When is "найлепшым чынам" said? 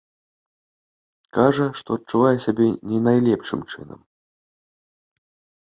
3.09-4.01